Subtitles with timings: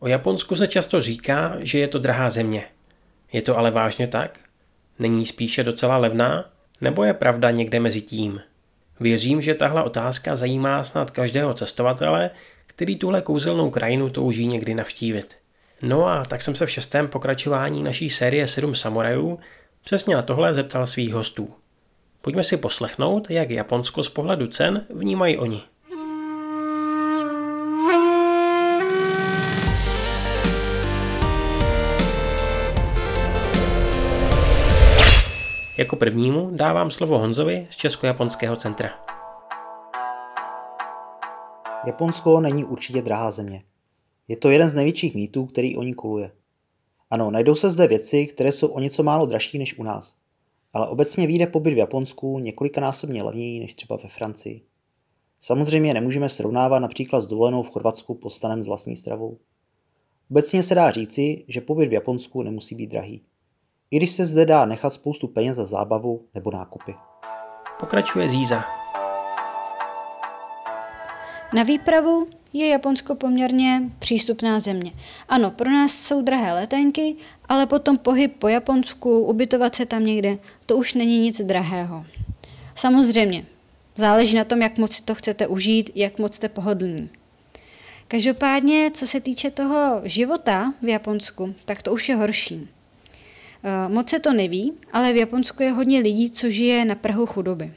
[0.00, 2.64] O Japonsku se často říká, že je to drahá země.
[3.32, 4.40] Je to ale vážně tak?
[4.98, 6.50] Není spíše docela levná?
[6.80, 8.40] Nebo je pravda někde mezi tím?
[9.00, 12.30] Věřím, že tahle otázka zajímá snad každého cestovatele,
[12.66, 15.36] který tuhle kouzelnou krajinu touží někdy navštívit.
[15.82, 19.38] No a tak jsem se v šestém pokračování naší série 7 samurajů
[19.84, 21.54] přesně na tohle zeptal svých hostů.
[22.20, 25.62] Pojďme si poslechnout, jak Japonsko z pohledu cen vnímají oni.
[35.78, 38.90] Jako prvnímu dávám slovo Honzovi z Česko-japonského centra.
[41.86, 43.62] Japonsko není určitě drahá země.
[44.28, 46.32] Je to jeden z největších mýtů, který o ní koluje.
[47.10, 50.16] Ano, najdou se zde věci, které jsou o něco málo dražší než u nás.
[50.72, 54.62] Ale obecně vyjde pobyt v Japonsku několikanásobně levněji než třeba ve Francii.
[55.40, 59.38] Samozřejmě nemůžeme srovnávat například s dovolenou v Chorvatsku pod stanem s vlastní stravou.
[60.30, 63.22] Obecně se dá říci, že pobyt v Japonsku nemusí být drahý.
[63.90, 66.94] I když se zde dá nechat spoustu peněz za zábavu nebo nákupy.
[67.80, 68.64] Pokračuje Zíza.
[71.54, 74.92] Na výpravu je Japonsko poměrně přístupná země.
[75.28, 77.16] Ano, pro nás jsou drahé letenky,
[77.48, 82.04] ale potom pohyb po Japonsku, ubytovat se tam někde, to už není nic drahého.
[82.74, 83.46] Samozřejmě,
[83.96, 87.10] záleží na tom, jak moc si to chcete užít, jak moc jste pohodlní.
[88.08, 92.68] Každopádně, co se týče toho života v Japonsku, tak to už je horší.
[93.64, 97.26] Eh, moc se to neví, ale v Japonsku je hodně lidí, co žije na prahu
[97.26, 97.72] chudoby.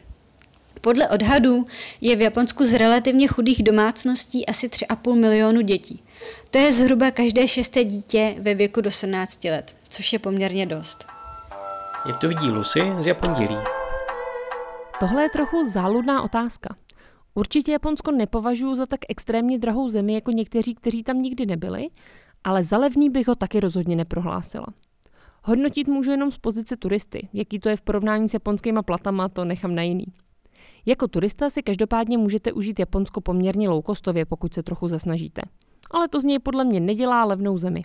[0.82, 1.66] Podle odhadů
[2.02, 6.04] je v Japonsku z relativně chudých domácností asi 3,5 milionu dětí.
[6.52, 11.08] To je zhruba každé šesté dítě ve věku do 17 let, což je poměrně dost.
[12.06, 13.58] Jak to vidí Lucy z Japondílí?
[15.00, 16.76] Tohle je trochu záludná otázka.
[17.34, 21.88] Určitě Japonsko nepovažuji za tak extrémně drahou zemi jako někteří, kteří tam nikdy nebyli,
[22.44, 24.68] ale za levný bych ho taky rozhodně neprohlásila.
[25.44, 27.30] Hodnotit můžu jenom z pozice turisty.
[27.34, 30.06] Jaký to je v porovnání s japonskýma platama, to nechám na jiný.
[30.85, 35.41] Jako turista si každopádně můžete užít Japonsko poměrně loukostově, pokud se trochu zasnažíte.
[35.91, 37.84] Ale to z něj podle mě nedělá levnou zemi.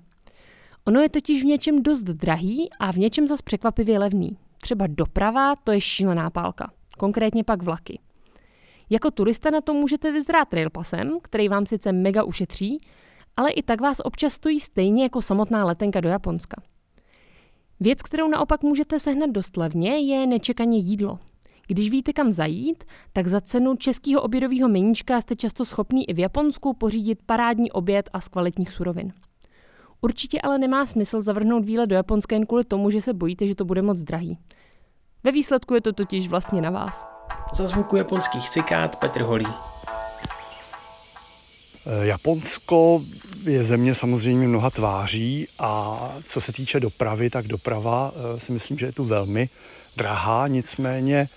[0.85, 4.39] Ono je totiž v něčem dost drahý a v něčem zas překvapivě levný.
[4.61, 6.73] Třeba doprava, to je šílená pálka.
[6.99, 7.99] Konkrétně pak vlaky.
[8.91, 12.79] Jako turista na to můžete vyzrát railpasem, který vám sice mega ušetří,
[13.37, 16.63] ale i tak vás občas stojí stejně jako samotná letenka do Japonska.
[17.81, 21.19] Věc, kterou naopak můžete sehnat dost levně, je nečekaně jídlo.
[21.67, 26.19] Když víte, kam zajít, tak za cenu českého obědového meníčka jste často schopný i v
[26.19, 29.13] Japonsku pořídit parádní oběd a z kvalitních surovin.
[30.01, 33.55] Určitě ale nemá smysl zavrhnout výlet do Japonska jen kvůli tomu, že se bojíte, že
[33.55, 34.39] to bude moc drahý.
[35.25, 37.07] Ve výsledku je to totiž vlastně na vás.
[37.55, 39.76] Za zvuku japonských cikát Petr Holý.
[41.87, 43.05] Eh, Japonsko
[43.45, 48.79] je země samozřejmě mnoha tváří a co se týče dopravy, tak doprava eh, si myslím,
[48.79, 49.49] že je tu velmi
[49.97, 51.29] drahá, nicméně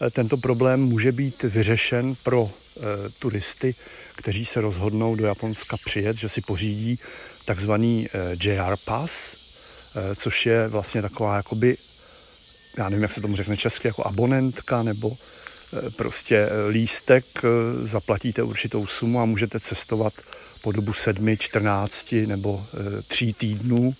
[0.00, 2.50] eh, tento problém může být vyřešen pro
[3.18, 3.74] turisty,
[4.16, 6.98] kteří se rozhodnou do Japonska přijet, že si pořídí
[7.44, 8.08] takzvaný
[8.42, 9.36] JR Pass,
[10.16, 11.76] což je vlastně taková jakoby,
[12.76, 15.16] já nevím, jak se tomu řekne česky, jako abonentka nebo
[15.96, 17.48] prostě eh, lístek, eh,
[17.86, 20.12] zaplatíte určitou sumu a můžete cestovat
[20.62, 23.94] po dobu sedmi, čtrnácti nebo eh, tří týdnů.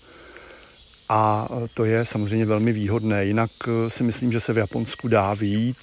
[1.09, 3.25] A to je samozřejmě velmi výhodné.
[3.25, 3.49] Jinak
[3.87, 5.77] si myslím, že se v Japonsku dá vyjít.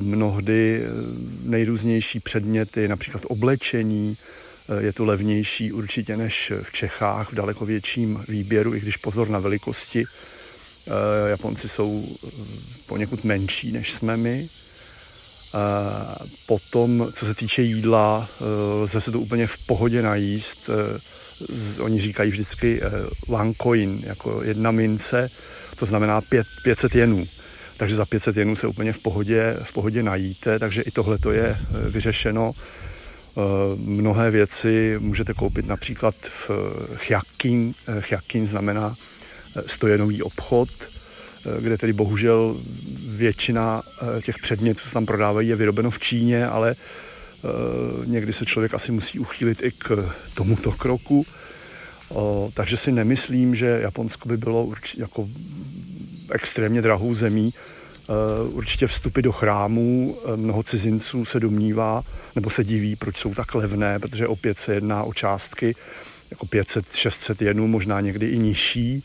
[0.00, 0.82] Mnohdy
[1.42, 4.16] nejrůznější předměty, například oblečení,
[4.78, 9.38] je to levnější určitě než v Čechách v daleko větším výběru, i když pozor na
[9.38, 10.04] velikosti.
[11.26, 12.16] Japonci jsou
[12.86, 14.48] poněkud menší, než jsme my.
[16.46, 18.44] Potom, co se týče jídla, eh,
[18.82, 20.70] lze se to úplně v pohodě najíst.
[20.70, 22.90] Eh, oni říkají vždycky eh,
[23.28, 25.30] one coin, jako jedna mince,
[25.76, 26.20] to znamená
[26.62, 27.26] 500 jenů.
[27.76, 31.32] Takže za 500 jenů se úplně v pohodě, v pohodě najíte, takže i tohle to
[31.32, 31.58] je
[31.88, 32.52] vyřešeno.
[33.76, 36.50] Mnohé věci můžete koupit například v
[37.08, 37.74] Hyakin.
[38.10, 38.94] Hyakin znamená
[39.66, 40.68] stojenový obchod,
[41.60, 42.56] kde tedy bohužel
[43.16, 47.48] většina eh, těch předmětů, co tam prodávají, je vyrobeno v Číně, ale eh,
[48.06, 51.26] někdy se člověk asi musí uchýlit i k tomuto kroku.
[52.54, 55.28] Takže si nemyslím, že Japonsko by bylo jako
[56.30, 57.54] extrémně drahou zemí.
[57.54, 62.02] Eh, určitě vstupy do chrámů, mnoho cizinců se domnívá,
[62.34, 65.74] nebo se diví, proč jsou tak levné, protože opět se jedná o částky
[66.30, 69.04] jako 500-600 jenů, možná někdy i nižší.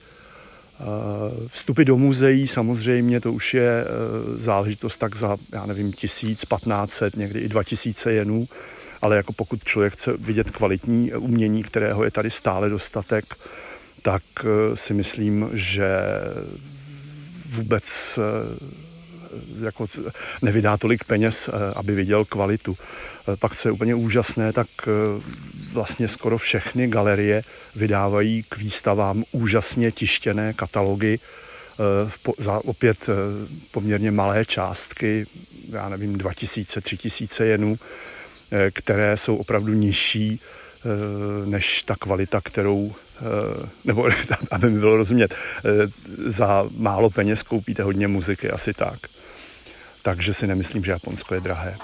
[0.81, 6.45] Eh, vstupy do muzeí samozřejmě to už je eh, záležitost tak za, já nevím, tisíc,
[6.45, 8.47] patnácet, někdy i dva tisíce jenů.
[9.01, 13.25] ale jako pokud člověk chce vidět kvalitní umění, kterého je tady stále dostatek,
[14.01, 14.23] tak
[14.75, 15.89] si myslím, že
[17.45, 18.19] vůbec
[19.61, 19.87] jako
[20.41, 22.77] nevydá tolik peněz, aby viděl kvalitu.
[23.39, 24.67] Pak, co je úplně úžasné, tak
[25.73, 27.43] vlastně skoro všechny galerie
[27.75, 33.13] vydávají k výstavám úžasně tištěné katalogy eh, za opět eh,
[33.71, 35.25] poměrně malé částky,
[35.69, 37.77] já nevím, 2000, 3000 jenů,
[38.51, 40.39] eh, které jsou opravdu nižší
[41.45, 42.93] než ta kvalita, kterou,
[43.85, 44.09] nebo
[44.51, 45.35] aby mi bylo rozumět,
[46.25, 48.99] za málo peněz koupíte hodně muziky, asi tak.
[50.03, 51.77] Takže si nemyslím, že Japonsko je drahé.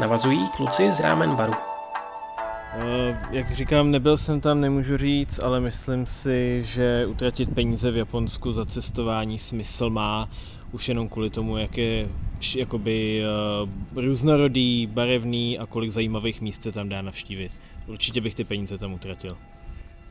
[0.00, 1.52] Navazují kluci z Rámen baru.
[2.78, 7.96] Eh, jak říkám, nebyl jsem tam, nemůžu říct, ale myslím si, že utratit peníze v
[7.96, 10.28] Japonsku za cestování smysl má
[10.72, 12.08] už jenom kvůli tomu, jak je
[12.56, 13.22] jakoby
[13.94, 17.52] uh, různorodý, barevný a kolik zajímavých míst se tam dá navštívit.
[17.86, 19.36] Určitě bych ty peníze tam utratil.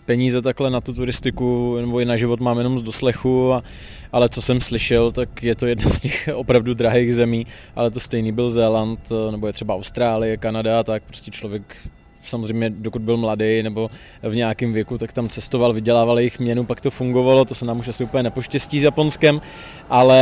[0.06, 3.64] Peníze takhle na tu turistiku nebo i na život mám jenom z doslechu, a,
[4.12, 8.00] ale co jsem slyšel, tak je to jedna z těch opravdu drahých zemí, ale to
[8.00, 11.78] stejný byl Zéland, nebo je třeba Austrálie, Kanada, tak prostě člověk
[12.28, 13.90] samozřejmě dokud byl mladý nebo
[14.24, 17.80] v nějakém věku, tak tam cestoval, vydělával jejich měnu, pak to fungovalo, to se nám
[17.80, 19.42] už asi úplně nepoštěstí s Japonskem,
[19.90, 20.20] ale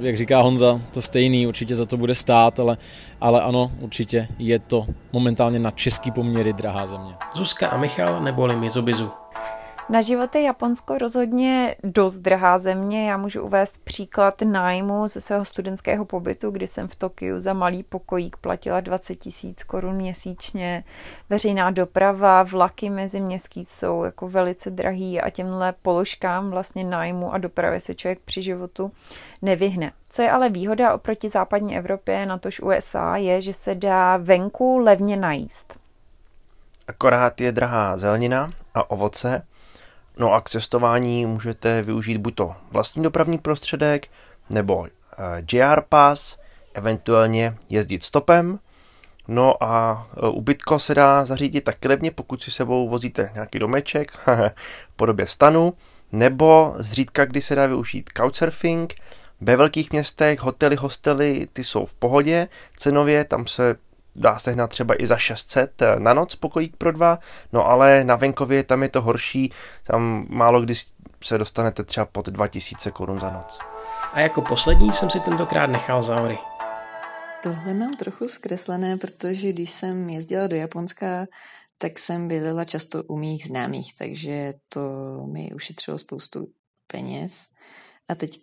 [0.00, 2.76] jak říká Honza, to stejný, určitě za to bude stát, ale,
[3.20, 7.14] ale ano, určitě je to momentálně na český poměry drahá země.
[7.36, 9.23] Zuzka a Michal neboli Mizubizu.
[9.88, 13.10] Na život je Japonsko rozhodně dost drahá země.
[13.10, 17.82] Já můžu uvést příklad nájmu ze svého studentského pobytu, kdy jsem v Tokiu za malý
[17.82, 20.84] pokojík platila 20 tisíc korun měsíčně.
[21.30, 27.38] Veřejná doprava, vlaky mezi městský jsou jako velice drahý a těmhle položkám vlastně nájmu a
[27.38, 28.92] dopravy se člověk při životu
[29.42, 29.92] nevyhne.
[30.08, 35.16] Co je ale výhoda oproti západní Evropě, natož USA, je, že se dá venku levně
[35.16, 35.74] najíst.
[36.88, 39.42] Akorát je drahá zelenina a ovoce,
[40.18, 44.08] No a k cestování můžete využít buď to vlastní dopravní prostředek,
[44.50, 44.86] nebo
[45.52, 46.38] JR eh, Pass,
[46.74, 48.58] eventuálně jezdit stopem.
[49.28, 54.12] No a eh, ubytko se dá zařídit tak levně, pokud si sebou vozíte nějaký domeček
[54.90, 55.74] v podobě stanu,
[56.12, 58.94] nebo zřídka, kdy se dá využít couchsurfing.
[59.40, 63.76] Ve velkých městech hotely, hostely, ty jsou v pohodě, cenově tam se
[64.16, 67.18] dá se hnat třeba i za 600 eh, na noc pokojík pro dva,
[67.52, 69.52] no ale na venkově tam je to horší,
[69.84, 70.74] tam málo kdy
[71.24, 73.58] se dostanete třeba pod 2000 korun za noc.
[74.12, 76.38] A jako poslední jsem si tentokrát nechal za hory.
[77.42, 81.26] Tohle mám trochu zkreslené, protože když jsem jezdila do Japonska,
[81.78, 84.80] tak jsem bydlela často u mých známých, takže to
[85.32, 86.46] mi ušetřilo spoustu
[86.86, 87.46] peněz.
[88.08, 88.40] A teď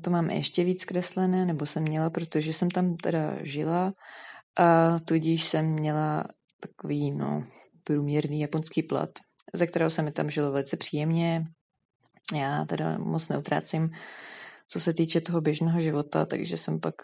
[0.00, 3.92] to mám ještě víc kreslené, nebo jsem měla, protože jsem tam teda žila
[4.56, 6.24] a tudíž jsem měla
[6.60, 7.44] takový, no,
[7.84, 9.10] průměrný japonský plat,
[9.54, 11.44] ze kterého se mi tam žilo velice příjemně.
[12.34, 13.90] Já teda moc neutrácím,
[14.68, 16.94] co se týče toho běžného života, takže jsem pak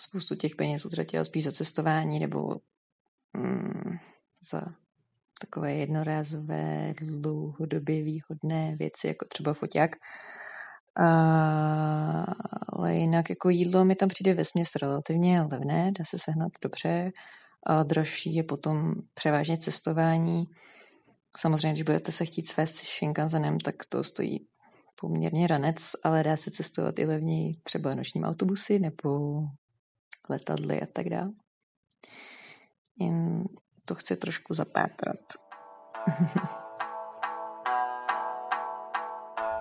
[0.00, 2.56] spoustu těch peněz utratila spíš za cestování nebo
[3.36, 3.98] mm,
[4.50, 4.62] za
[5.40, 9.90] takové jednorázové, dlouhodobě výhodné věci, jako třeba foťák.
[10.96, 17.10] Ale jinak jako jídlo mi tam přijde ve směs relativně levné, dá se sehnat dobře.
[17.66, 20.44] A dražší je potom převážně cestování.
[21.36, 24.46] Samozřejmě, když budete se chtít svést Shinkansenem, tak to stojí
[25.00, 29.40] poměrně ranec, ale dá se cestovat i levněji třeba nočním autobusy nebo
[30.28, 31.30] letadly a tak dále.
[33.00, 33.44] Jen
[33.84, 35.20] to chci trošku zapátrat.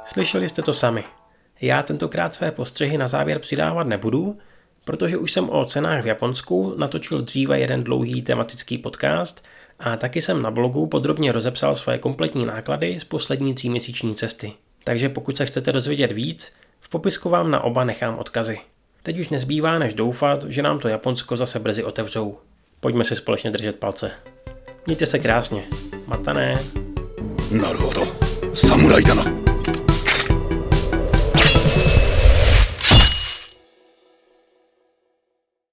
[0.06, 1.21] Slyšeli jste to sami.
[1.61, 4.39] Já tentokrát své postřehy na závěr přidávat nebudu,
[4.85, 9.45] protože už jsem o cenách v Japonsku natočil dříve jeden dlouhý tematický podcast
[9.79, 14.53] a taky jsem na blogu podrobně rozepsal své kompletní náklady z poslední tříměsíční cesty.
[14.85, 18.59] Takže pokud se chcete dozvědět víc, v popisku vám na oba nechám odkazy.
[19.03, 22.39] Teď už nezbývá než doufat, že nám to Japonsko zase brzy otevřou.
[22.81, 24.11] Pojďme si společně držet palce.
[24.87, 25.63] Mějte se krásně.
[26.07, 26.57] Matané.
[27.51, 28.05] なるほど。
[28.55, 29.50] 侍だな。